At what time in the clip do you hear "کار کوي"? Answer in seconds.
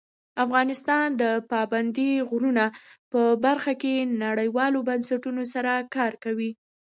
5.95-6.51